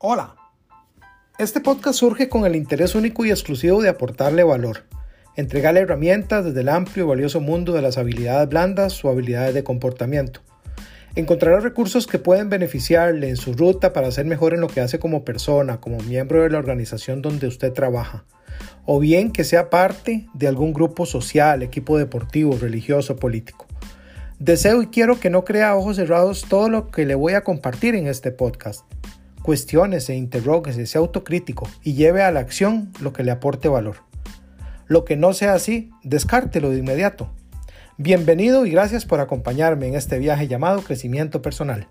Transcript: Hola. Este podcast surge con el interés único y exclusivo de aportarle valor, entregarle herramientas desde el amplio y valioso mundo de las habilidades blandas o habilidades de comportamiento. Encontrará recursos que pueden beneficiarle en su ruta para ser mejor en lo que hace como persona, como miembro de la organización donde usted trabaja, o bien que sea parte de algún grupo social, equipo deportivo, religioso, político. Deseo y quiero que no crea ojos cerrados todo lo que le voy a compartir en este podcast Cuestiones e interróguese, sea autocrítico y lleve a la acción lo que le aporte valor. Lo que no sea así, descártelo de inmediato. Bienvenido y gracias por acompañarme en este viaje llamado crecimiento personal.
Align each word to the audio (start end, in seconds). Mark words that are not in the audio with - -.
Hola. 0.00 0.36
Este 1.40 1.58
podcast 1.58 1.98
surge 1.98 2.28
con 2.28 2.46
el 2.46 2.54
interés 2.54 2.94
único 2.94 3.24
y 3.24 3.30
exclusivo 3.30 3.82
de 3.82 3.88
aportarle 3.88 4.44
valor, 4.44 4.84
entregarle 5.34 5.80
herramientas 5.80 6.44
desde 6.44 6.60
el 6.60 6.68
amplio 6.68 7.04
y 7.04 7.08
valioso 7.08 7.40
mundo 7.40 7.72
de 7.72 7.82
las 7.82 7.98
habilidades 7.98 8.48
blandas 8.48 9.04
o 9.04 9.08
habilidades 9.08 9.54
de 9.54 9.64
comportamiento. 9.64 10.40
Encontrará 11.16 11.58
recursos 11.58 12.06
que 12.06 12.20
pueden 12.20 12.48
beneficiarle 12.48 13.28
en 13.28 13.36
su 13.36 13.54
ruta 13.54 13.92
para 13.92 14.12
ser 14.12 14.24
mejor 14.24 14.54
en 14.54 14.60
lo 14.60 14.68
que 14.68 14.80
hace 14.80 15.00
como 15.00 15.24
persona, 15.24 15.80
como 15.80 15.98
miembro 15.98 16.44
de 16.44 16.50
la 16.50 16.58
organización 16.58 17.20
donde 17.20 17.48
usted 17.48 17.72
trabaja, 17.72 18.24
o 18.86 19.00
bien 19.00 19.32
que 19.32 19.42
sea 19.42 19.68
parte 19.68 20.28
de 20.32 20.46
algún 20.46 20.72
grupo 20.72 21.06
social, 21.06 21.64
equipo 21.64 21.98
deportivo, 21.98 22.56
religioso, 22.56 23.16
político. 23.16 23.66
Deseo 24.38 24.80
y 24.80 24.86
quiero 24.86 25.18
que 25.18 25.28
no 25.28 25.44
crea 25.44 25.74
ojos 25.74 25.96
cerrados 25.96 26.46
todo 26.48 26.68
lo 26.68 26.92
que 26.92 27.04
le 27.04 27.16
voy 27.16 27.32
a 27.32 27.42
compartir 27.42 27.96
en 27.96 28.06
este 28.06 28.30
podcast 28.30 28.84
Cuestiones 29.48 30.10
e 30.10 30.14
interróguese, 30.14 30.84
sea 30.84 31.00
autocrítico 31.00 31.66
y 31.82 31.94
lleve 31.94 32.22
a 32.22 32.30
la 32.30 32.40
acción 32.40 32.92
lo 33.00 33.14
que 33.14 33.24
le 33.24 33.30
aporte 33.30 33.66
valor. 33.66 33.96
Lo 34.88 35.06
que 35.06 35.16
no 35.16 35.32
sea 35.32 35.54
así, 35.54 35.90
descártelo 36.02 36.68
de 36.68 36.80
inmediato. 36.80 37.30
Bienvenido 37.96 38.66
y 38.66 38.72
gracias 38.72 39.06
por 39.06 39.20
acompañarme 39.20 39.86
en 39.86 39.94
este 39.94 40.18
viaje 40.18 40.48
llamado 40.48 40.82
crecimiento 40.82 41.40
personal. 41.40 41.88